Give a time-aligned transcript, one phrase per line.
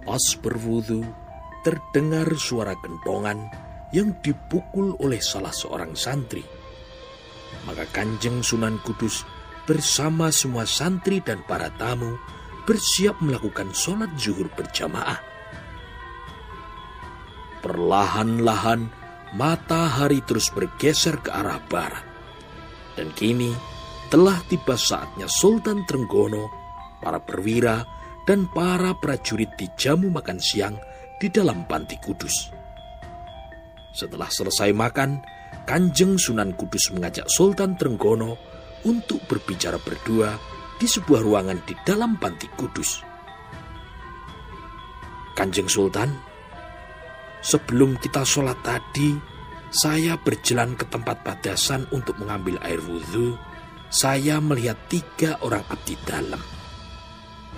[0.00, 1.04] Selepas berwudu,
[1.60, 3.52] terdengar suara kentongan
[3.92, 6.40] yang dipukul oleh salah seorang santri.
[7.68, 9.28] Maka Kanjeng Sunan Kudus
[9.68, 12.16] bersama semua santri dan para tamu
[12.64, 15.20] bersiap melakukan sholat zuhur berjamaah.
[17.60, 18.88] Perlahan-lahan
[19.36, 22.08] matahari terus bergeser ke arah barat.
[22.96, 23.52] Dan kini
[24.08, 26.48] telah tiba saatnya Sultan Trenggono,
[27.04, 27.99] para perwira,
[28.30, 30.78] dan para prajurit dijamu makan siang
[31.18, 32.54] di dalam panti kudus.
[33.90, 35.18] Setelah selesai makan,
[35.66, 38.38] Kanjeng Sunan Kudus mengajak Sultan Trenggono
[38.86, 40.38] untuk berbicara berdua
[40.78, 43.02] di sebuah ruangan di dalam panti kudus.
[45.34, 46.14] Kanjeng Sultan,
[47.42, 49.10] sebelum kita sholat tadi,
[49.74, 53.34] saya berjalan ke tempat badasan untuk mengambil air wudhu.
[53.90, 56.59] Saya melihat tiga orang abdi dalam.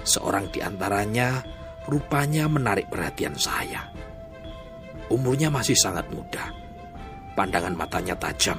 [0.02, 1.42] Seorang di antaranya
[1.86, 3.86] rupanya menarik perhatian saya.
[5.10, 6.50] Umurnya masih sangat muda.
[7.38, 8.58] Pandangan matanya tajam.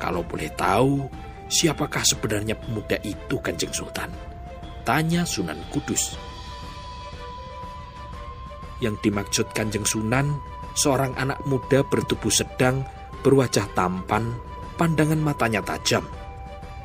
[0.00, 1.04] Kalau boleh tahu,
[1.50, 4.06] Siapakah sebenarnya pemuda itu Kanjeng Sultan?
[4.86, 6.14] Tanya Sunan Kudus.
[8.78, 10.38] Yang dimaksud Kanjeng Sunan,
[10.78, 12.86] seorang anak muda bertubuh sedang,
[13.26, 14.30] berwajah tampan,
[14.78, 16.06] pandangan matanya tajam.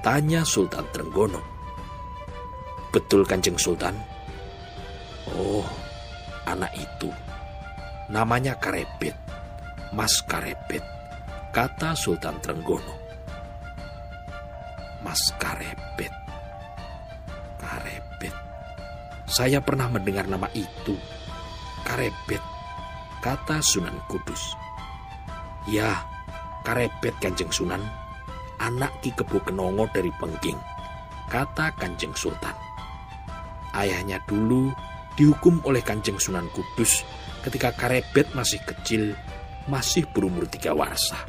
[0.02, 1.55] Tanya Sultan Trenggono.
[2.96, 3.92] Betul Kanjeng Sultan?
[5.36, 5.68] Oh,
[6.48, 7.12] anak itu.
[8.08, 9.20] Namanya Karebet.
[9.92, 10.80] Mas Karebet.
[11.52, 12.96] Kata Sultan Trenggono.
[15.04, 16.16] Mas Karebet.
[17.60, 18.36] Karebet.
[19.28, 20.96] Saya pernah mendengar nama itu.
[21.86, 22.42] Karebet,
[23.22, 24.58] kata Sunan Kudus.
[25.70, 26.02] Ya,
[26.66, 27.86] Karebet Kanjeng Sunan,
[28.58, 30.58] anak Ki Kebo Kenongo dari Pengging,
[31.30, 32.65] kata Kanjeng Sultan.
[33.76, 34.72] Ayahnya dulu
[35.20, 37.04] dihukum oleh Kanjeng Sunan Kudus
[37.44, 39.12] ketika Karebet masih kecil,
[39.68, 41.20] masih berumur tiga warsa.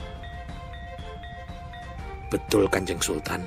[2.30, 3.42] Betul Kanjeng Sultan,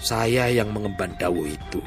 [0.00, 1.80] saya yang mengemban dawo itu.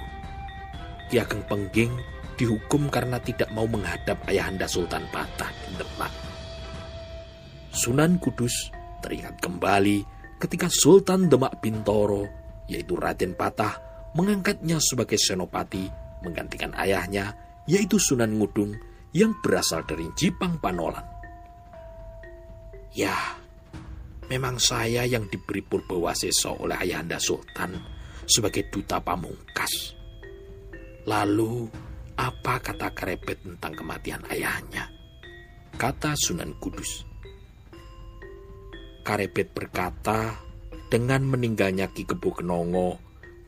[1.10, 1.92] Ki Ageng Pengging
[2.40, 6.14] dihukum karena tidak mau menghadap ayahanda Sultan Patah Demak.
[7.72, 10.04] Sunan Kudus teringat kembali
[10.42, 12.26] ketika Sultan Demak Bintoro,
[12.66, 13.78] yaitu Raden Patah,
[14.18, 17.34] mengangkatnya sebagai senopati menggantikan ayahnya,
[17.66, 18.74] yaitu Sunan Ngudung
[19.12, 21.04] yang berasal dari Jipang Panolan.
[22.92, 23.16] Ya,
[24.28, 27.76] memang saya yang diberi purbawaseso oleh ayahanda Sultan
[28.28, 29.96] sebagai duta pamungkas.
[31.08, 31.68] Lalu,
[32.20, 34.88] apa kata Kerepet tentang kematian ayahnya?
[35.76, 37.08] Kata Sunan Kudus.
[39.02, 40.38] Karepet berkata,
[40.92, 43.00] dengan meninggalnya Ki Kebo Kenongo,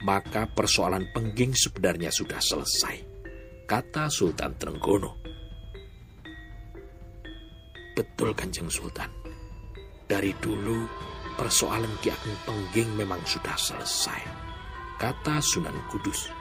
[0.04, 2.96] maka persoalan pengging sebenarnya sudah selesai.
[3.64, 5.12] Kata Sultan Trenggono.
[7.96, 9.10] Betul Kanjeng Sultan.
[10.04, 10.86] Dari dulu
[11.40, 14.44] persoalan Ki Ageng Pengging memang sudah selesai
[15.04, 16.32] kata Sunan Kudus.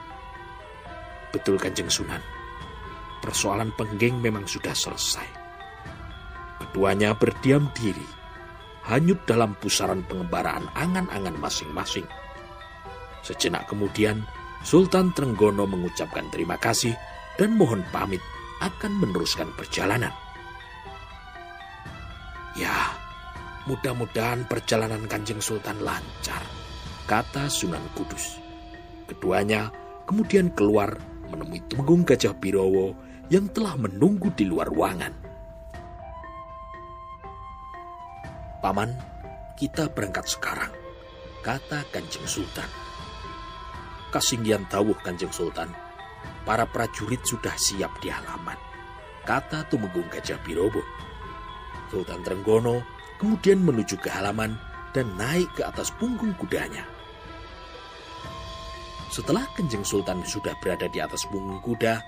[1.35, 2.23] Betul Kanjeng Sunan,
[3.19, 5.27] persoalan pengging memang sudah selesai.
[6.63, 8.07] Keduanya berdiam diri,
[8.87, 12.07] hanyut dalam pusaran pengembaraan angan-angan masing-masing.
[13.23, 14.27] Sejenak kemudian,
[14.63, 16.91] Sultan Trenggono mengucapkan terima kasih
[17.39, 18.19] dan mohon pamit
[18.59, 20.11] akan meneruskan perjalanan.
[22.53, 22.93] Ya,
[23.65, 26.43] mudah-mudahan perjalanan Kanjeng Sultan lancar,
[27.07, 28.39] kata Sunan Kudus.
[29.07, 29.71] Keduanya
[30.05, 30.95] kemudian keluar
[31.31, 32.93] menemui Tumenggung Gajah Birowo
[33.31, 35.15] yang telah menunggu di luar ruangan.
[38.63, 38.95] Paman,
[39.59, 40.71] kita berangkat sekarang,
[41.43, 42.82] kata Kanjeng Sultan.
[44.13, 45.73] Kasinggian tawuh Kanjeng Sultan,
[46.45, 48.55] para prajurit sudah siap di halaman,
[49.25, 50.85] kata Tumenggung Gajah Birowo.
[51.89, 52.85] Sultan Trenggono
[53.17, 54.53] kemudian menuju ke halaman
[54.93, 56.85] dan naik ke atas punggung kudanya.
[59.09, 62.01] Setelah Kenjeng Sultan sudah berada di atas punggung kuda,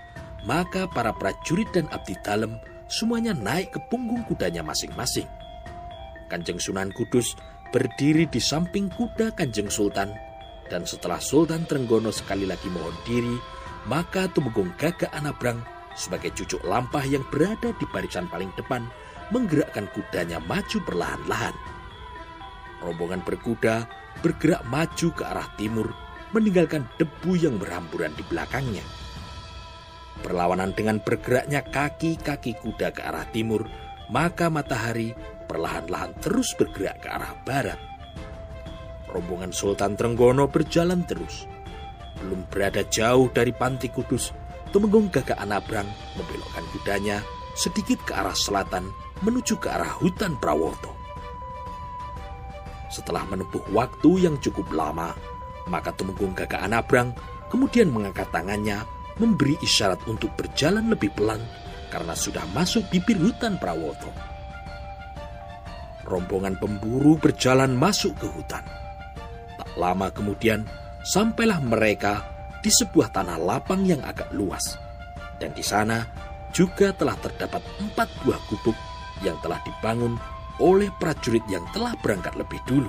[0.46, 2.58] maka para prajurit dan abdi dalam
[2.90, 5.30] semuanya naik ke punggung kudanya masing-masing.
[6.30, 7.38] Kanjeng Sunan Kudus
[7.70, 10.14] berdiri di samping kuda Kanjeng Sultan,
[10.70, 13.38] dan setelah Sultan Trenggono sekali lagi mohon diri,
[13.86, 15.62] maka Tumenggung Gagak Anabrang
[15.94, 18.84] sebagai cucuk lampah yang berada di barisan paling depan
[19.32, 21.56] menggerakkan kudanya maju perlahan-lahan.
[22.84, 23.88] Rombongan berkuda
[24.20, 25.90] bergerak maju ke arah timur
[26.36, 28.84] meninggalkan debu yang berhamburan di belakangnya.
[30.20, 33.68] Perlawanan dengan bergeraknya kaki-kaki kuda ke arah timur,
[34.12, 35.16] maka matahari
[35.48, 37.95] perlahan-lahan terus bergerak ke arah barat.
[39.16, 41.48] Rombongan Sultan Trenggono berjalan terus.
[42.20, 44.36] Belum berada jauh dari Panti Kudus,
[44.76, 45.88] Tumenggung Gagak Anabrang
[46.20, 47.24] membelokkan kudanya
[47.56, 48.92] sedikit ke arah selatan
[49.24, 50.92] menuju ke arah hutan Prawoto.
[52.92, 55.16] Setelah menempuh waktu yang cukup lama,
[55.72, 57.16] maka Tumenggung Gagak Anabrang
[57.48, 58.84] kemudian mengangkat tangannya
[59.16, 61.40] memberi isyarat untuk berjalan lebih pelan
[61.88, 64.12] karena sudah masuk bibir hutan Prawoto.
[66.04, 68.85] Rombongan pemburu berjalan masuk ke hutan.
[69.76, 70.64] Lama kemudian,
[71.04, 72.24] sampailah mereka
[72.64, 74.80] di sebuah tanah lapang yang agak luas.
[75.38, 76.08] Dan di sana
[76.56, 78.78] juga telah terdapat empat buah gubuk
[79.20, 80.16] yang telah dibangun
[80.64, 82.88] oleh prajurit yang telah berangkat lebih dulu.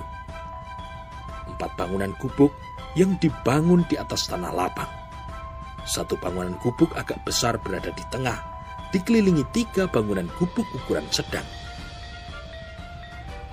[1.51, 2.55] Empat bangunan gubuk
[2.95, 4.87] yang dibangun di atas tanah lapang.
[5.83, 8.39] Satu bangunan gubuk agak besar berada di tengah,
[8.95, 11.45] dikelilingi tiga bangunan gubuk ukuran sedang.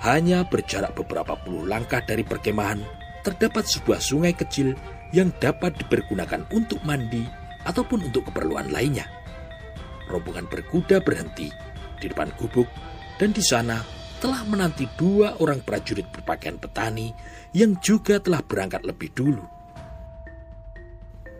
[0.03, 2.83] Hanya berjarak beberapa puluh langkah dari perkemahan,
[3.25, 4.77] terdapat sebuah sungai kecil
[5.09, 7.25] yang dapat dipergunakan untuk mandi
[7.65, 9.09] ataupun untuk keperluan lainnya.
[10.05, 11.49] Rombongan berkuda berhenti
[11.97, 12.69] di depan gubuk
[13.17, 13.81] dan di sana
[14.21, 17.09] telah menanti dua orang prajurit berpakaian petani
[17.57, 19.43] yang juga telah berangkat lebih dulu.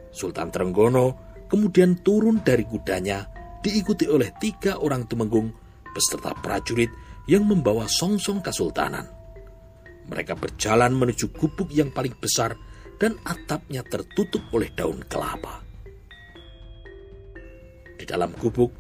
[0.10, 3.30] Sultan Trenggono kemudian turun dari kudanya
[3.62, 5.54] diikuti oleh tiga orang tumenggung
[5.94, 6.90] beserta prajurit
[7.30, 9.14] yang membawa songsong kesultanan.
[10.06, 12.54] Mereka berjalan menuju gubuk yang paling besar
[13.02, 15.66] dan atapnya tertutup oleh daun kelapa.
[17.96, 18.72] Di dalam gubuk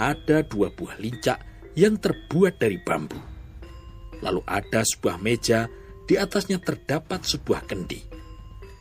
[0.00, 1.38] ada dua buah lincak
[1.78, 3.20] yang terbuat dari bambu.
[4.22, 5.66] Lalu ada sebuah meja,
[6.06, 7.98] di atasnya terdapat sebuah kendi,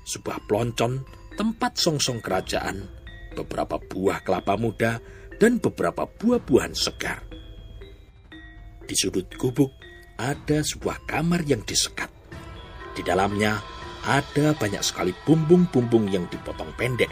[0.06, 1.01] sebuah peloncon,
[1.38, 2.86] tempat songsong kerajaan,
[3.33, 5.01] beberapa buah kelapa muda,
[5.42, 7.25] dan beberapa buah-buahan segar.
[8.86, 9.74] Di sudut gubuk
[10.21, 12.13] ada sebuah kamar yang disekat.
[12.94, 13.57] Di dalamnya
[14.06, 17.09] ada banyak sekali bumbung-bumbung yang dipotong pendek.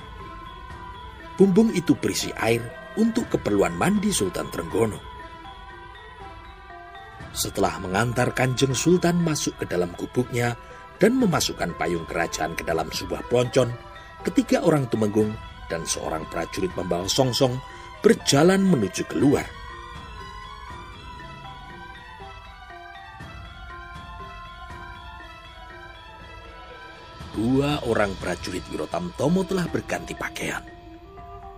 [1.34, 2.62] Bumbung itu berisi air
[3.02, 5.02] untuk keperluan mandi Sultan Trenggono.
[7.34, 10.58] Setelah mengantar Kanjeng Sultan masuk ke dalam gubuknya
[11.00, 13.72] dan memasukkan payung kerajaan ke dalam sebuah peloncon,
[14.28, 15.32] ketiga orang tumenggung
[15.72, 17.56] dan seorang prajurit membawa songsong
[18.04, 19.59] berjalan menuju keluar.
[27.34, 30.64] Dua orang prajurit Wirotamtomo telah berganti pakaian.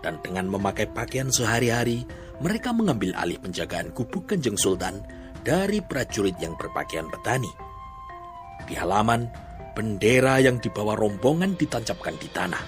[0.02, 2.04] Dan dengan memakai pakaian sehari-hari,
[2.42, 5.06] mereka mengambil alih penjagaan gubuk Kanjeng Sultan
[5.46, 7.50] dari prajurit yang berpakaian petani.
[8.66, 9.30] Di halaman,
[9.78, 12.64] bendera yang dibawa rombongan ditancapkan di tanah,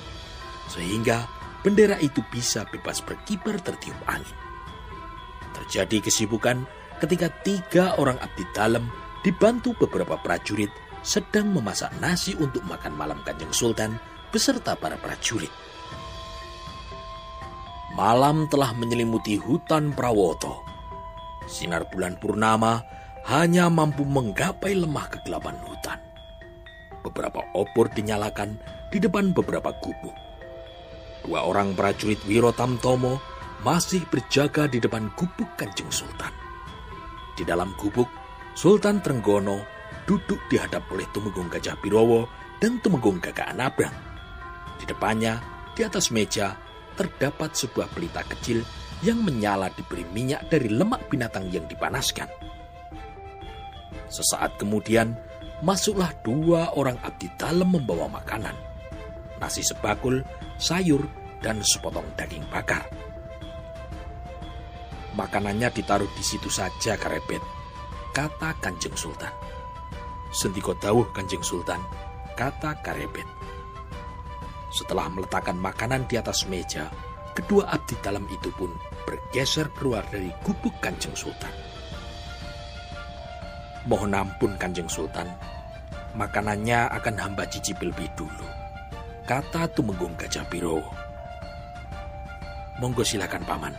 [0.70, 1.26] sehingga
[1.66, 4.38] bendera itu bisa bebas berkibar tertiup angin.
[5.54, 6.66] Terjadi kesibukan
[7.02, 8.90] ketika tiga orang abdi dalam
[9.26, 10.70] dibantu beberapa prajurit
[11.04, 14.00] sedang memasak nasi untuk makan malam Kanjeng Sultan
[14.32, 15.52] beserta para prajurit.
[17.94, 20.66] Malam telah menyelimuti hutan Prawoto.
[21.46, 22.82] Sinar bulan purnama
[23.30, 26.00] hanya mampu menggapai lemah kegelapan hutan.
[27.04, 28.58] Beberapa obor dinyalakan
[28.90, 30.16] di depan beberapa gubuk.
[31.22, 33.20] Dua orang prajurit Wiro Tamtomo
[33.62, 36.32] masih berjaga di depan gubuk Kanjeng Sultan.
[37.38, 38.08] Di dalam gubuk,
[38.58, 39.73] Sultan Trenggono
[40.04, 42.28] duduk dihadap oleh Tumenggung Gajah Birowo
[42.60, 43.94] dan Tumenggung Gagak Anabrang.
[44.80, 45.40] Di depannya,
[45.74, 46.56] di atas meja,
[46.94, 48.62] terdapat sebuah pelita kecil
[49.04, 52.30] yang menyala diberi minyak dari lemak binatang yang dipanaskan.
[54.08, 55.18] Sesaat kemudian,
[55.66, 58.56] masuklah dua orang abdi dalam membawa makanan.
[59.42, 60.24] Nasi sebakul,
[60.56, 61.04] sayur,
[61.44, 62.88] dan sepotong daging bakar.
[65.20, 67.44] Makanannya ditaruh di situ saja, Karebet,
[68.16, 69.43] kata Kanjeng Sultan.
[70.34, 71.78] Sendiko dawuh Kanjeng Sultan,
[72.34, 73.30] kata Karebet.
[74.74, 76.90] Setelah meletakkan makanan di atas meja,
[77.38, 78.74] kedua abdi dalam itu pun
[79.06, 81.54] bergeser keluar dari gubuk Kanjeng Sultan.
[83.86, 85.30] Mohon ampun Kanjeng Sultan,
[86.18, 88.50] makanannya akan hamba cicip lebih dulu,
[89.30, 90.90] kata Tumenggung Gajah Birowo.
[92.82, 93.78] Monggo silakan paman,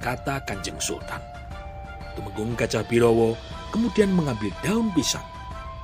[0.00, 1.20] kata Kanjeng Sultan.
[2.16, 3.36] Tumenggung Gajah Birowo
[3.68, 5.31] kemudian mengambil daun pisang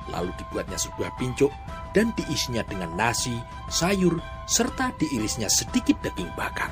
[0.09, 1.53] lalu dibuatnya sebuah pincuk
[1.93, 3.37] dan diisinya dengan nasi,
[3.69, 6.69] sayur, serta diirisnya sedikit daging bakar.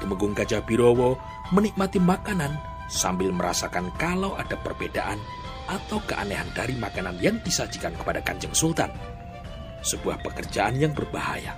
[0.00, 1.16] Tumenggung Gajah Birowo
[1.52, 5.18] menikmati makanan sambil merasakan kalau ada perbedaan
[5.66, 8.92] atau keanehan dari makanan yang disajikan kepada Kanjeng Sultan.
[9.82, 11.54] Sebuah pekerjaan yang berbahaya,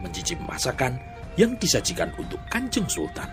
[0.00, 0.96] mencicip masakan
[1.36, 3.28] yang disajikan untuk Kanjeng Sultan.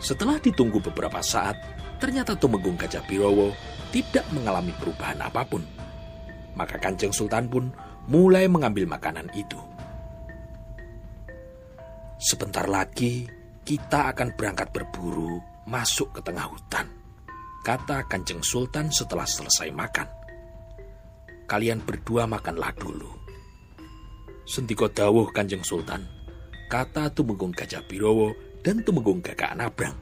[0.00, 1.60] Setelah ditunggu beberapa saat,
[2.00, 3.52] ternyata Tumenggung Gajah Birowo
[3.92, 5.62] tidak mengalami perubahan apa pun.
[6.56, 7.68] Maka Kanjeng Sultan pun
[8.08, 9.60] mulai mengambil makanan itu.
[12.16, 13.28] Sebentar lagi
[13.62, 15.38] kita akan berangkat berburu
[15.68, 16.88] masuk ke tengah hutan.
[17.60, 20.08] Kata Kanjeng Sultan setelah selesai makan.
[21.44, 23.08] Kalian berdua makanlah dulu.
[24.48, 26.02] Sentiko dawuh Kanjeng Sultan.
[26.72, 28.32] Kata Tumenggung Gajah Birowo
[28.64, 29.94] dan Tumenggung Gagak Nabrang.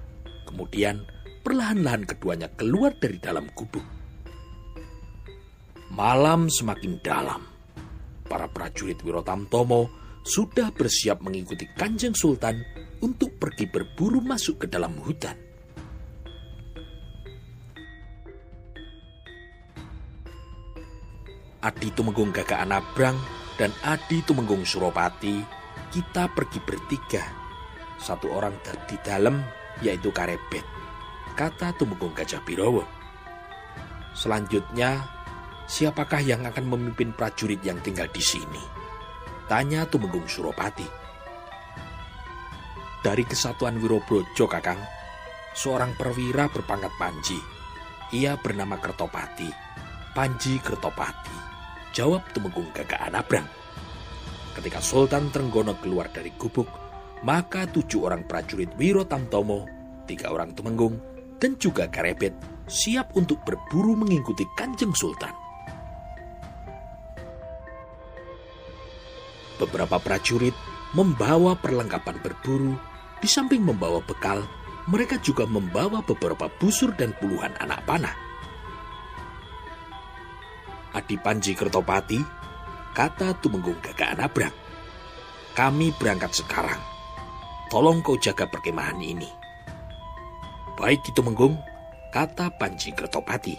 [0.48, 1.04] Kemudian
[1.48, 3.80] perlahan-lahan keduanya keluar dari dalam gubuk.
[5.96, 7.40] Malam semakin dalam.
[8.28, 9.88] Para prajurit Wirotamtomo
[10.20, 12.60] sudah bersiap mengikuti Kanjeng Sultan
[13.00, 15.32] untuk pergi berburu masuk ke dalam hutan.
[21.64, 23.16] Adi Tumenggung Gagak Anabrang
[23.56, 25.40] dan Adi Tumenggung Suropati,
[25.96, 27.24] kita pergi bertiga.
[27.96, 28.52] Satu orang
[28.84, 29.40] di dalam,
[29.80, 30.77] yaitu Karebet,
[31.38, 32.82] kata Tumenggung Gajah Birowo.
[34.10, 35.06] Selanjutnya,
[35.70, 38.58] siapakah yang akan memimpin prajurit yang tinggal di sini?
[39.46, 40.82] Tanya Tumenggung Suropati.
[42.98, 44.82] Dari kesatuan Wirobrojo, Kakang,
[45.54, 47.38] seorang perwira berpangkat Panji.
[48.10, 49.46] Ia bernama Kertopati,
[50.18, 51.38] Panji Kertopati.
[51.94, 53.46] Jawab Tumenggung Gagak Anabrang.
[54.58, 56.66] Ketika Sultan Trenggono keluar dari gubuk,
[57.22, 59.70] maka tujuh orang prajurit Wiro Tamtomo,
[60.10, 60.98] tiga orang Tumenggung,
[61.38, 62.34] dan juga Karebet
[62.68, 65.32] siap untuk berburu mengikuti Kanjeng Sultan.
[69.58, 70.54] Beberapa prajurit
[70.94, 72.78] membawa perlengkapan berburu,
[73.18, 74.46] di samping membawa bekal,
[74.86, 78.14] mereka juga membawa beberapa busur dan puluhan anak panah.
[80.94, 82.22] Adi Panji Kertopati,
[82.94, 84.54] kata Tumenggung Gagak Anabrang.
[85.52, 86.78] Kami berangkat sekarang.
[87.68, 89.47] Tolong kau jaga perkemahan ini.
[90.78, 91.58] Baik itu Menggung,
[92.14, 93.58] kata Panji Kertopati.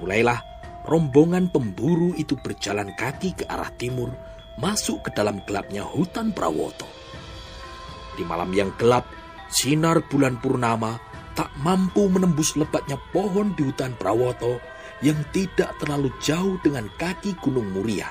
[0.00, 0.40] Mulailah
[0.88, 4.08] rombongan pemburu itu berjalan kaki ke arah timur,
[4.56, 6.88] masuk ke dalam gelapnya hutan Prawoto.
[8.16, 9.04] Di malam yang gelap,
[9.52, 10.96] sinar bulan purnama
[11.36, 14.64] tak mampu menembus lebatnya pohon di hutan Prawoto
[15.04, 18.08] yang tidak terlalu jauh dengan kaki Gunung Muria.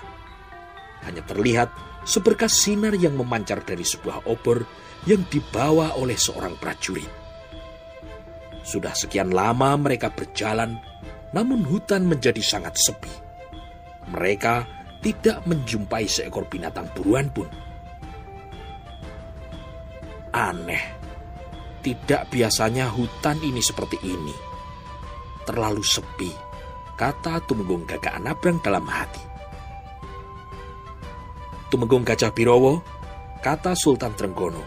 [1.02, 1.74] Hanya terlihat
[2.06, 4.62] seberkas sinar yang memancar dari sebuah obor
[5.10, 7.23] yang dibawa oleh seorang prajurit.
[8.64, 10.80] Sudah sekian lama mereka berjalan,
[11.36, 13.12] namun hutan menjadi sangat sepi.
[14.10, 14.66] Mereka
[15.04, 17.48] tidak menjumpai seekor binatang buruan pun.
[20.34, 20.84] Aneh,
[21.84, 24.36] tidak biasanya hutan ini seperti ini.
[25.44, 26.32] Terlalu sepi
[26.94, 29.22] kata Tumenggung Gagak Anabrang dalam hati.
[31.74, 32.86] Tumenggung Gajah Birowo,
[33.42, 34.62] kata Sultan Trenggono.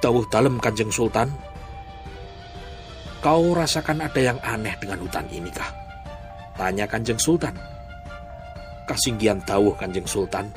[0.00, 1.28] Dawuh dalam kanjeng Sultan,
[3.26, 5.66] kau rasakan ada yang aneh dengan hutan ini kah?
[6.54, 7.58] Tanya kanjeng Sultan.
[8.86, 10.54] Kasinggian dawuh kanjeng Sultan,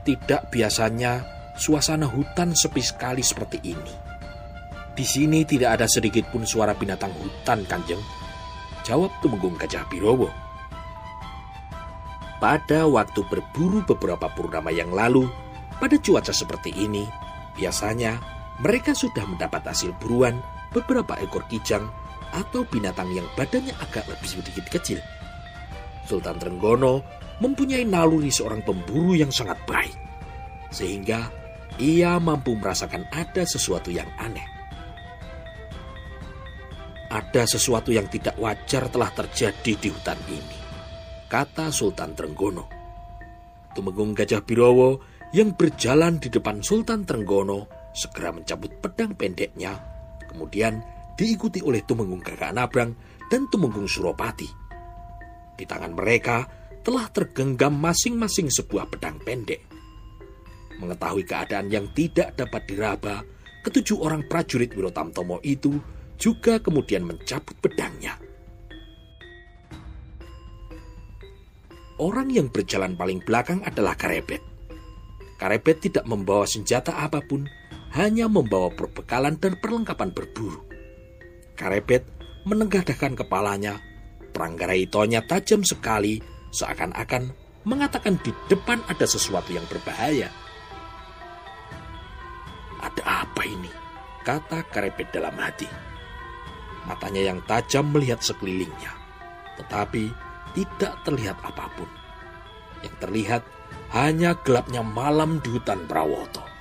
[0.00, 1.20] tidak biasanya
[1.52, 3.92] suasana hutan sepi sekali seperti ini.
[4.96, 8.00] Di sini tidak ada sedikit pun suara binatang hutan, Kanjeng.
[8.88, 10.32] Jawab Tumenggung Gajah Birowo.
[12.40, 15.28] Pada waktu berburu beberapa purnama yang lalu,
[15.76, 17.04] pada cuaca seperti ini,
[17.52, 18.16] biasanya
[18.64, 20.40] mereka sudah mendapat hasil buruan
[20.72, 21.86] beberapa ekor kijang
[22.32, 24.98] atau binatang yang badannya agak lebih sedikit kecil.
[26.08, 27.04] Sultan Trenggono
[27.38, 29.94] mempunyai naluri seorang pemburu yang sangat baik,
[30.72, 31.30] sehingga
[31.78, 34.52] ia mampu merasakan ada sesuatu yang aneh
[37.12, 40.58] ada sesuatu yang tidak wajar telah terjadi di hutan ini,
[41.28, 42.64] kata Sultan Trenggono.
[43.76, 45.04] Tumenggung Gajah Birowo
[45.36, 49.76] yang berjalan di depan Sultan Trenggono segera mencabut pedang pendeknya,
[50.32, 50.80] kemudian
[51.14, 52.96] diikuti oleh Tumenggung Gagak Nabrang
[53.28, 54.48] dan Tumenggung Suropati.
[55.54, 56.48] Di tangan mereka
[56.82, 59.62] telah tergenggam masing-masing sebuah pedang pendek.
[60.82, 63.22] Mengetahui keadaan yang tidak dapat diraba,
[63.62, 65.78] ketujuh orang prajurit Wirotamtomo itu
[66.18, 68.18] juga kemudian mencabut pedangnya.
[72.02, 74.42] Orang yang berjalan paling belakang adalah Karebet.
[75.38, 77.46] Karebet tidak membawa senjata apa pun,
[77.92, 80.64] hanya membawa perbekalan dan perlengkapan berburu.
[81.52, 82.08] Karebet
[82.48, 83.78] menengadahkan kepalanya,
[84.32, 87.36] peranggarai itonya tajam sekali, seakan-akan
[87.68, 90.32] mengatakan di depan ada sesuatu yang berbahaya.
[92.82, 93.70] Ada apa ini?
[94.26, 95.68] Kata Karebet dalam hati.
[96.88, 98.90] Matanya yang tajam melihat sekelilingnya,
[99.60, 100.10] tetapi
[100.56, 101.86] tidak terlihat apa pun.
[102.82, 103.42] Yang terlihat
[103.94, 106.51] hanya gelapnya malam di hutan Prawoto.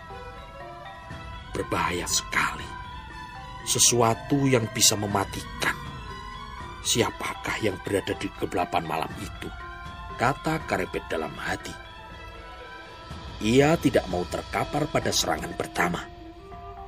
[1.62, 2.66] Berbahaya sekali.
[3.70, 5.78] Sesuatu yang bisa mematikan.
[6.82, 9.46] Siapakah yang berada di kegelapan malam itu?
[10.18, 11.70] Kata Karepet dalam hati.
[13.46, 16.02] ia tidak mau terkapar pada serangan pertama.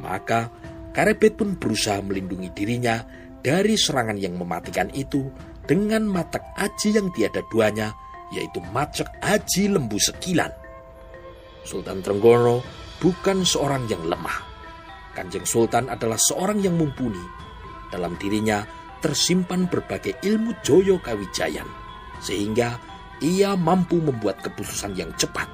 [0.01, 0.49] Maka
[0.89, 3.05] Karebet pun berusaha melindungi dirinya
[3.45, 5.29] dari serangan yang mematikan itu
[5.69, 7.93] dengan matak aji yang tiada duanya,
[8.33, 10.49] yaitu macek aji lembu sekilan.
[11.61, 12.65] Sultan Trenggono
[12.97, 14.52] bukan seorang yang lemah.
[15.13, 17.21] Kanjeng Sultan adalah seorang yang mumpuni.
[17.93, 18.65] Dalam dirinya
[18.99, 21.69] tersimpan berbagai ilmu Joyo Kawijayan,
[22.17, 22.81] sehingga
[23.21, 25.45] ia mampu membuat keputusan yang cepat.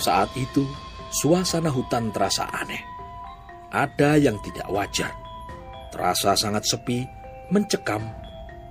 [0.00, 0.64] Saat itu,
[1.12, 2.80] suasana hutan terasa aneh.
[3.68, 5.12] Ada yang tidak wajar.
[5.92, 7.04] Terasa sangat sepi,
[7.52, 8.00] mencekam,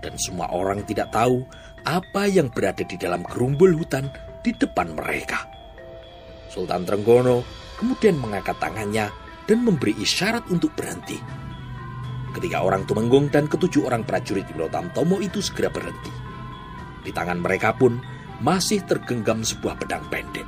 [0.02, 1.46] dan semua orang tidak tahu
[1.86, 4.10] apa yang berada di dalam gerumbul hutan
[4.42, 5.46] di depan mereka.
[6.48, 9.14] Sultan Trenggono kemudian mengangkat tangannya
[9.48, 11.22] dan memberi isyarat untuk berhenti.
[12.36, 16.12] Ketika orang Tumenggung dan ketujuh orang prajurit Wirotam Tomo itu segera berhenti.
[17.02, 17.98] Di tangan mereka pun
[18.44, 20.46] masih tergenggam sebuah pedang pendek.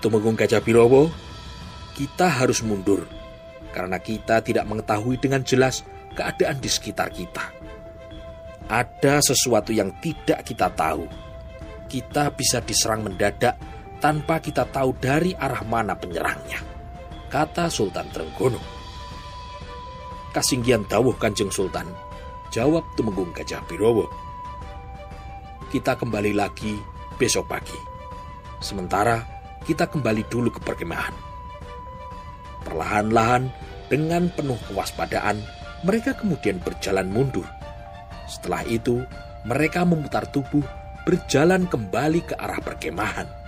[0.00, 1.12] Tumenggung Gajah Birowo,
[1.92, 3.04] kita harus mundur
[3.70, 5.84] karena kita tidak mengetahui dengan jelas
[6.16, 7.52] keadaan di sekitar kita.
[8.70, 11.04] Ada sesuatu yang tidak kita tahu.
[11.90, 13.58] Kita bisa diserang mendadak
[14.00, 16.58] tanpa kita tahu dari arah mana penyerangnya,
[17.28, 18.58] kata Sultan Trenggono.
[20.32, 21.86] Kasinggian dawuh Kanjeng Sultan.
[22.50, 24.10] Jawab Tumenggung Gajah Birowo.
[25.70, 26.74] Kita kembali lagi
[27.14, 27.78] besok pagi.
[28.58, 29.22] Sementara
[29.62, 31.14] kita kembali dulu ke perkemahan.
[32.66, 33.50] Perlahan-lahan
[33.86, 35.42] dengan penuh kewaspadaan,
[35.82, 37.46] mereka kemudian berjalan mundur.
[38.26, 39.02] Setelah itu,
[39.46, 40.62] mereka memutar tubuh
[41.02, 43.39] berjalan kembali ke arah perkemahan.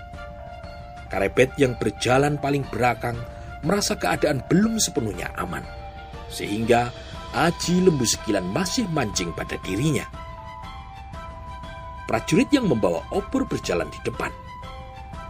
[1.13, 3.21] Karebet yang berjalan paling belakang
[3.61, 5.61] merasa keadaan belum sepenuhnya aman
[6.33, 6.89] sehingga
[7.37, 10.09] aji lembu sekilan masih mancing pada dirinya.
[12.09, 14.33] Prajurit yang membawa obor berjalan di depan.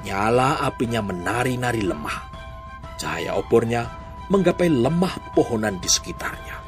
[0.07, 2.31] Nyala apinya menari-nari lemah.
[2.99, 3.87] Cahaya obornya
[4.31, 6.59] menggapai lemah pohonan di sekitarnya.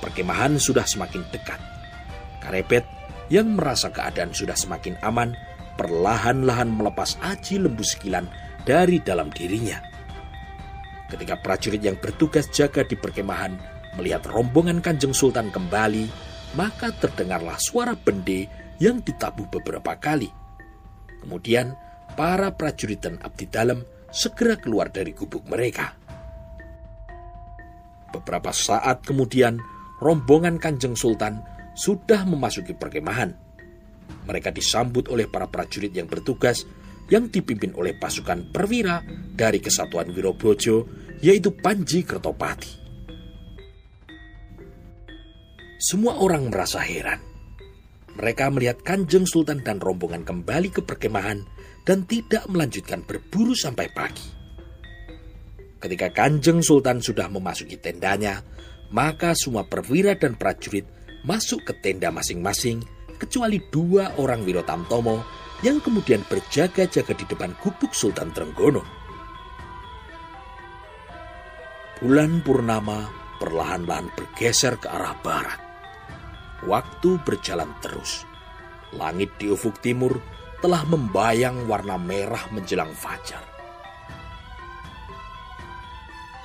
[0.00, 1.60] Perkemahan sudah semakin dekat.
[2.40, 2.84] Karepet
[3.28, 5.36] yang merasa keadaan sudah semakin aman
[5.78, 8.26] perlahan-lahan melepas aji lembu sekilan
[8.66, 9.78] dari dalam dirinya.
[11.08, 13.56] Ketika prajurit yang bertugas jaga di perkemahan
[13.96, 16.10] melihat rombongan Kanjeng Sultan kembali,
[16.58, 20.28] maka terdengarlah suara bende yang ditabuh beberapa kali.
[21.24, 21.72] Kemudian,
[22.12, 23.80] para prajurit dan abdi dalam
[24.12, 25.96] segera keluar dari gubuk mereka.
[28.12, 29.60] Beberapa saat kemudian,
[30.00, 31.40] rombongan Kanjeng Sultan
[31.72, 33.47] sudah memasuki perkemahan.
[34.28, 36.68] Mereka disambut oleh para prajurit yang bertugas
[37.08, 39.00] yang dipimpin oleh pasukan perwira
[39.32, 40.84] dari Kesatuan Wirobrojo,
[41.24, 42.72] yaitu Panji Kertopati.
[45.78, 47.22] Semua orang merasa heran.
[48.18, 51.38] Mereka melihat Kanjeng Sultan dan rombongan kembali ke perkemahan
[51.86, 54.26] dan tidak melanjutkan berburu sampai pagi.
[55.78, 58.42] Ketika Kanjeng Sultan sudah memasuki tendanya,
[58.90, 60.82] maka semua perwira dan prajurit
[61.22, 62.82] masuk ke tenda masing-masing
[63.18, 65.26] kecuali dua orang Wirotamtomo
[65.66, 68.86] yang kemudian berjaga-jaga di depan gubuk Sultan Trenggono.
[71.98, 73.10] Bulan purnama
[73.42, 75.58] perlahan-lahan bergeser ke arah barat.
[76.62, 78.22] Waktu berjalan terus.
[78.94, 80.22] Langit di ufuk timur
[80.62, 83.42] telah membayang warna merah menjelang fajar.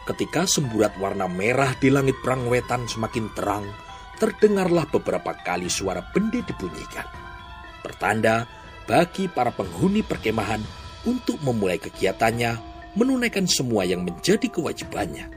[0.03, 3.65] Ketika semburat warna merah di langit perangwetan semakin terang,
[4.23, 7.03] terdengarlah beberapa kali suara bende dibunyikan.
[7.83, 8.47] Pertanda
[8.87, 10.63] bagi para penghuni perkemahan
[11.03, 12.55] untuk memulai kegiatannya
[12.95, 15.27] menunaikan semua yang menjadi kewajibannya.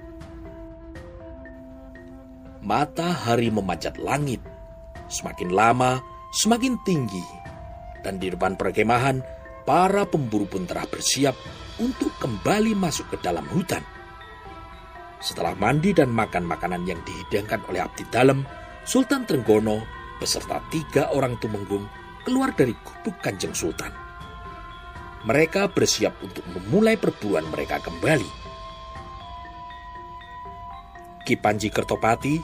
[2.63, 4.39] Matahari memanjat langit,
[5.11, 5.99] semakin lama
[6.37, 7.25] semakin tinggi,
[8.05, 9.25] dan di depan perkemahan
[9.65, 11.33] para pemburu pun telah bersiap
[11.81, 13.81] untuk kembali masuk ke dalam hutan.
[15.17, 18.45] Setelah mandi dan makan makanan yang dihidangkan oleh abdi dalam,
[18.87, 19.83] Sultan Trenggono
[20.23, 21.91] beserta tiga orang tumenggung
[22.23, 23.91] keluar dari gubuk Kanjeng Sultan.
[25.27, 28.31] Mereka bersiap untuk memulai perburuan mereka kembali.
[31.27, 32.39] Ki Panji Kertopati,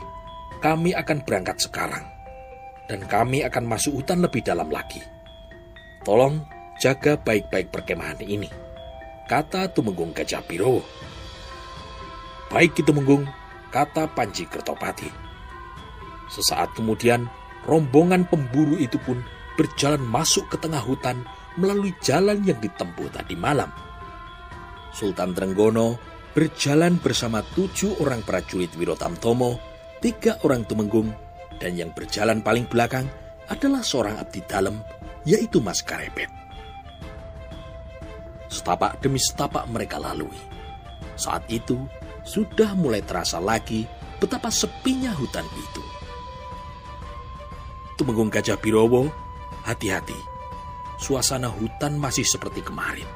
[0.58, 2.02] kami akan berangkat sekarang.
[2.90, 4.98] Dan kami akan masuk hutan lebih dalam lagi.
[6.02, 6.42] Tolong
[6.82, 8.50] jaga baik-baik perkemahan ini.
[9.30, 10.82] Kata Tumenggung Gajah Birowo.
[12.50, 13.30] Baik itu Tumenggung,
[13.70, 15.31] kata Panji Kertopati.
[16.32, 17.28] Sesaat kemudian,
[17.68, 19.20] rombongan pemburu itu pun
[19.60, 21.28] berjalan masuk ke tengah hutan
[21.60, 23.68] melalui jalan yang ditempuh tadi malam.
[24.96, 26.00] Sultan Trenggono
[26.32, 29.60] berjalan bersama tujuh orang prajurit Wirotamtomo,
[30.00, 31.12] tiga orang Tumenggung,
[31.60, 33.04] dan yang berjalan paling belakang
[33.52, 34.80] adalah seorang abdi dalam
[35.28, 36.32] yaitu Mas Karepet.
[38.48, 40.36] Setapak demi setapak mereka lalui.
[41.16, 41.76] Saat itu,
[42.24, 43.84] sudah mulai terasa lagi
[44.20, 45.84] betapa sepinya hutan itu.
[48.02, 49.14] Tumenggung Gajah Birowo,
[49.62, 50.18] hati-hati.
[50.98, 53.06] Suasana hutan masih seperti kemarin.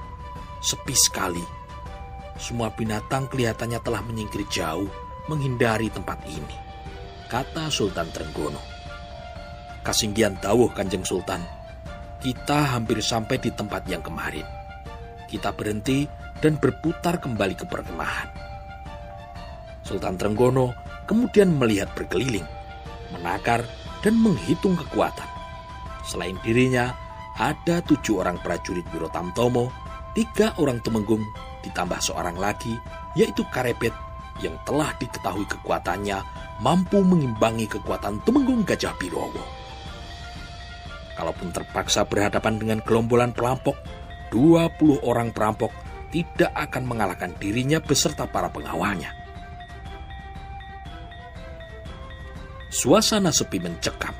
[0.62, 1.42] Sepi sekali.
[2.38, 4.86] Semua binatang kelihatannya telah menyingkir jauh
[5.26, 6.54] menghindari tempat ini.
[7.26, 8.62] Kata Sultan Trenggono.
[9.82, 11.42] Kasinggian dawuh Kanjeng Sultan.
[12.22, 14.46] Kita hampir sampai di tempat yang kemarin.
[15.26, 16.06] Kita berhenti
[16.38, 18.30] dan berputar kembali ke perkemahan.
[19.82, 20.78] Sultan Trenggono
[21.10, 22.46] kemudian melihat berkeliling,
[23.10, 23.66] menakar,
[24.00, 25.28] dan menghitung kekuatan.
[26.06, 26.94] Selain dirinya,
[27.36, 29.68] ada tujuh orang prajurit Wiro Tamtomo,
[30.16, 31.22] tiga orang Temenggung,
[31.60, 32.78] ditambah seorang lagi,
[33.18, 33.92] yaitu Karepet,
[34.40, 36.20] yang telah diketahui kekuatannya
[36.60, 39.44] mampu mengimbangi kekuatan Temenggung Gajah Birowo.
[41.16, 43.76] Kalaupun terpaksa berhadapan dengan gelombolan perampok,
[44.28, 45.72] 20 orang perampok
[46.12, 49.25] tidak akan mengalahkan dirinya beserta para pengawalnya.
[52.76, 54.12] Suasana sepi mencekam.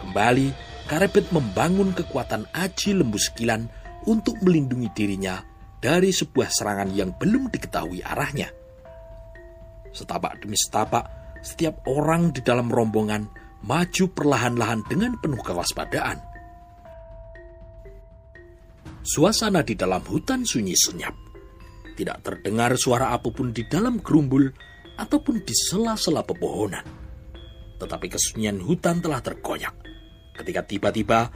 [0.00, 0.48] Kembali,
[0.88, 3.68] Karepet membangun kekuatan aji lembu sekilan
[4.08, 5.44] untuk melindungi dirinya
[5.76, 8.48] dari sebuah serangan yang belum diketahui arahnya.
[9.92, 13.28] Setapak demi setapak, setiap orang di dalam rombongan
[13.68, 16.16] maju perlahan-lahan dengan penuh kewaspadaan.
[19.04, 21.12] Suasana di dalam hutan sunyi senyap.
[21.92, 24.48] Tidak terdengar suara apa pun di dalam gerumbul
[24.96, 27.05] ataupun di sela-sela pepohonan
[27.76, 29.74] tetapi kesunyian hutan telah tergoyak.
[30.36, 31.32] Ketika tiba-tiba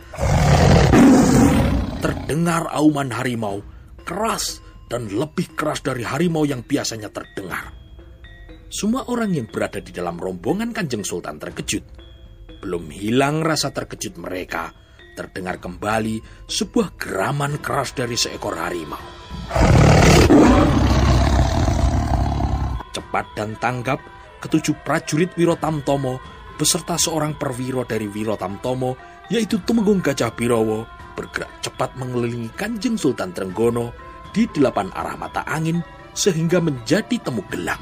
[2.01, 3.65] terdengar auman harimau
[4.05, 7.71] keras dan lebih keras dari harimau yang biasanya terdengar.
[8.71, 11.83] Semua orang yang berada di dalam rombongan Kanjeng Sultan terkejut.
[12.61, 14.71] Belum hilang rasa terkejut mereka,
[15.19, 19.01] terdengar kembali sebuah geraman keras dari seekor harimau.
[22.91, 23.99] Cepat dan tanggap,
[24.41, 26.19] ketujuh prajurit Wirotamtomo
[26.57, 28.97] beserta seorang perwiro dari Wirotamtomo
[29.33, 33.93] yaitu Tumenggung Gajah Birowo bergerak cepat mengelilingi Kanjeng Sultan Trenggono
[34.33, 35.85] di delapan arah mata angin
[36.17, 37.79] sehingga menjadi temu gelap.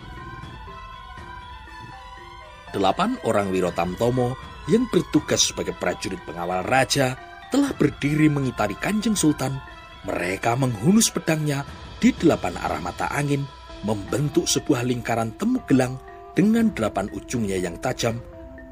[2.75, 4.37] Delapan orang Wirotamtomo
[4.68, 7.16] yang bertugas sebagai prajurit pengawal raja
[7.49, 9.57] telah berdiri mengitari Kanjeng Sultan.
[10.05, 11.64] Mereka menghunus pedangnya
[11.99, 13.42] di delapan arah mata angin,
[13.83, 15.97] membentuk sebuah lingkaran temu gelang
[16.33, 18.21] dengan delapan ujungnya yang tajam,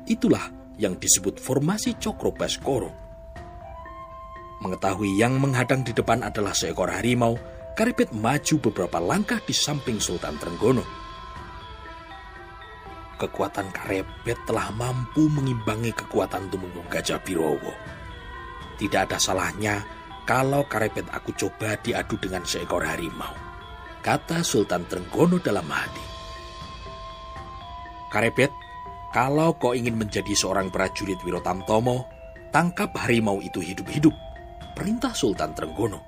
[0.07, 2.92] itulah yang disebut formasi Cokro Baskoro.
[4.64, 7.37] Mengetahui yang menghadang di depan adalah seekor harimau,
[7.77, 10.81] Karipet maju beberapa langkah di samping Sultan Trenggono.
[13.21, 17.77] Kekuatan Karepet telah mampu mengimbangi kekuatan Tumenggung Gajah Birowo.
[18.81, 19.85] Tidak ada salahnya
[20.25, 23.37] kalau Karepet aku coba diadu dengan seekor harimau,
[24.01, 26.15] kata Sultan Trenggono dalam hati.
[28.12, 28.53] Karepet,
[29.11, 32.07] kalau kau ingin menjadi seorang prajurit Wirotamtomo,
[32.55, 34.14] tangkap harimau itu hidup-hidup.
[34.77, 36.05] Perintah Sultan Trenggono.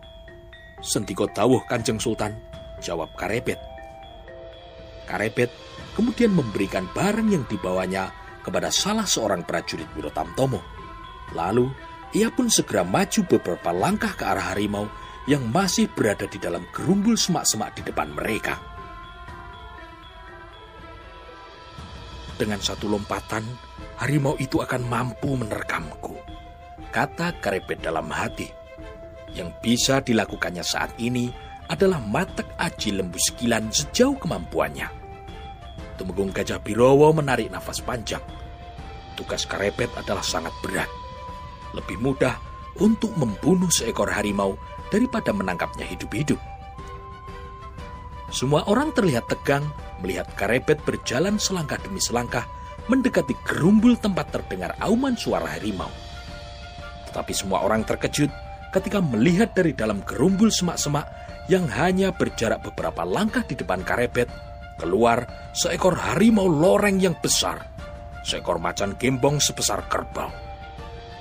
[0.79, 2.37] Sentiko dawuh kanjeng Sultan,
[2.79, 3.59] jawab Karepet.
[5.09, 5.51] Karepet
[5.97, 8.13] kemudian memberikan barang yang dibawanya
[8.45, 10.61] kepada salah seorang prajurit Wirotamtomo.
[11.33, 11.73] Lalu,
[12.13, 14.89] ia pun segera maju beberapa langkah ke arah harimau
[15.29, 18.68] yang masih berada di dalam gerumbul semak-semak di depan mereka.
[22.38, 23.42] Dengan satu lompatan,
[23.98, 26.14] harimau itu akan mampu menerkamku.
[26.94, 28.46] Kata Karepet dalam hati.
[29.35, 31.29] Yang bisa dilakukannya saat ini
[31.68, 34.88] adalah matek aji lembu sekilan sejauh kemampuannya.
[35.98, 38.22] Tumenggung Gajah Birowo menarik nafas panjang.
[39.18, 40.88] Tugas Karepet adalah sangat berat.
[41.74, 42.38] Lebih mudah
[42.79, 44.55] untuk membunuh seekor harimau
[44.94, 46.38] daripada menangkapnya hidup-hidup.
[48.31, 49.66] Semua orang terlihat tegang
[50.03, 52.47] melihat Karepet berjalan selangkah demi selangkah
[52.89, 55.91] mendekati gerumbul tempat terdengar auman suara harimau.
[57.11, 58.33] Tetapi semua orang terkejut
[58.73, 61.05] ketika melihat dari dalam gerumbul semak-semak
[61.49, 64.29] yang hanya berjarak beberapa langkah di depan Karepet,
[64.77, 65.25] keluar
[65.57, 67.65] seekor harimau loreng yang besar,
[68.25, 70.29] seekor macan gembong sebesar kerbau.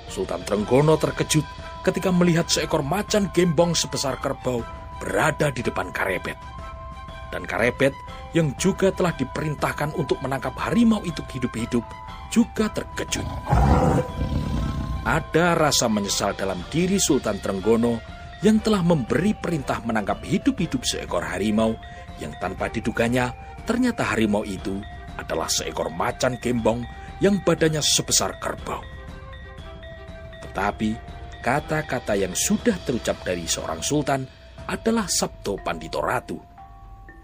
[0.08, 1.44] Sultan Trenggono terkejut
[1.84, 4.64] ketika melihat seekor macan gembong sebesar kerbau
[5.00, 6.36] berada di depan Karepet
[7.30, 7.92] dan Karepet
[8.36, 11.84] yang juga telah diperintahkan untuk menangkap harimau itu hidup-hidup
[12.28, 13.24] juga terkejut.
[15.08, 17.96] Ada rasa menyesal dalam diri Sultan Trenggono
[18.44, 21.74] yang telah memberi perintah menangkap hidup-hidup seekor harimau
[22.20, 23.32] yang tanpa diduganya
[23.64, 24.78] ternyata harimau itu
[25.18, 26.86] adalah seekor macan gembong
[27.18, 28.84] yang badannya sebesar kerbau.
[30.44, 30.90] Tetapi
[31.42, 34.22] kata-kata yang sudah terucap dari seorang sultan
[34.68, 36.57] adalah Sabto Pandito Ratu.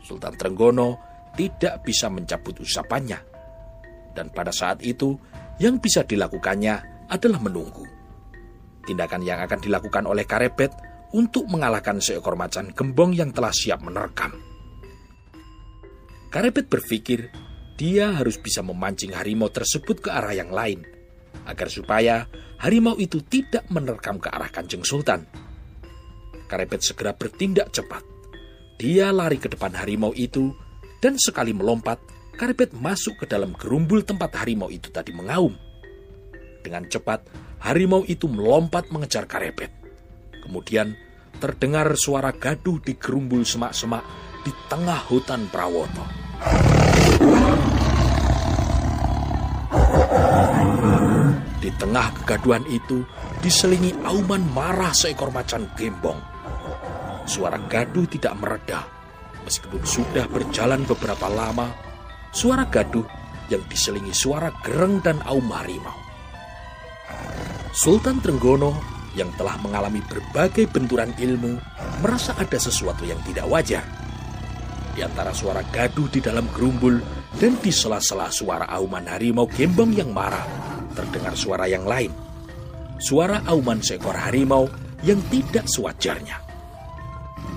[0.05, 1.01] Sultan Trenggono
[1.35, 3.19] tidak bisa mencabut usapannya.
[4.15, 5.19] Dan pada saat itu,
[5.59, 7.83] yang bisa dilakukannya adalah menunggu.
[8.85, 10.71] Tindakan yang akan dilakukan oleh Karebet
[11.17, 14.35] untuk mengalahkan seekor macan gembong yang telah siap menerkam.
[16.31, 17.31] Karebet berpikir
[17.75, 20.83] dia harus bisa memancing harimau tersebut ke arah yang lain,
[21.47, 22.27] agar supaya
[22.63, 25.27] harimau itu tidak menerkam ke arah Kanjeng Sultan.
[26.47, 28.14] Karebet segera bertindak cepat.
[28.75, 30.51] Dia lari ke depan harimau itu,
[30.99, 32.03] dan sekali melompat,
[32.35, 35.55] Karebet masuk ke dalam gerumbul tempat harimau itu tadi mengaum.
[36.67, 37.31] Dengan cepat,
[37.63, 39.71] harimau itu melompat mengejar Karebet.
[40.43, 40.99] Kemudian,
[41.39, 44.03] terdengar suara gaduh di gerumbul semak-semak
[44.43, 46.05] di tengah hutan Prawoto.
[51.63, 53.07] Di tengah kegaduhan itu,
[53.39, 56.34] diselingi auman marah seekor macan gembong
[57.25, 58.85] Suara gaduh tidak mereda.
[59.45, 61.73] Meskipun sudah berjalan beberapa lama,
[62.33, 63.05] suara gaduh
[63.53, 65.97] yang diselingi suara gereng dan aum harimau.
[67.75, 68.77] Sultan Trenggono
[69.19, 71.59] yang telah mengalami berbagai benturan ilmu
[72.03, 73.85] merasa ada sesuatu yang tidak wajar.
[74.95, 77.03] Di antara suara gaduh di dalam gerumbul
[77.35, 80.47] dan di sela-sela suara auman harimau gembong yang marah,
[80.95, 82.15] terdengar suara yang lain.
[83.03, 84.71] Suara auman seekor harimau
[85.03, 86.54] yang tidak sewajarnya.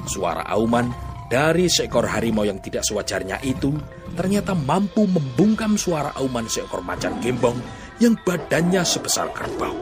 [0.07, 0.87] Suara auman
[1.27, 3.75] dari seekor harimau yang tidak sewajarnya itu
[4.15, 7.59] ternyata mampu membungkam suara auman seekor macan gembong
[7.99, 9.75] yang badannya sebesar kerbau.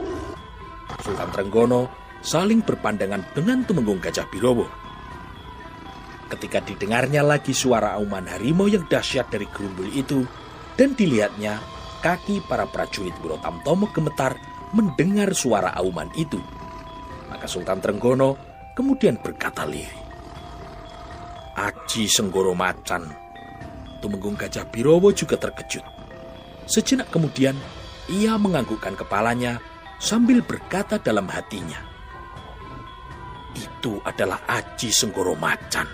[0.98, 1.86] Sultan Trenggono
[2.26, 4.66] saling berpandangan dengan Tumenggung Gajah Birowo.
[6.26, 10.26] Ketika didengarnya lagi suara auman harimau yang dahsyat dari gerumbul itu,
[10.74, 11.62] dan dilihatnya
[12.02, 14.34] kaki para prajurit Wiro Tamtomo gemetar
[14.74, 16.42] mendengar suara auman itu.
[17.30, 18.34] Maka Sultan Trenggono
[18.74, 20.05] kemudian berkata lirih.
[21.56, 23.08] Aji Senggoro Macan.
[24.04, 25.80] Tumenggung Gajah Birowo juga terkejut.
[26.68, 27.56] Sejenak kemudian,
[28.12, 29.56] ia menganggukkan kepalanya
[29.96, 31.80] sambil berkata dalam hatinya,
[33.56, 35.88] Itu adalah Aji Senggoro Macan.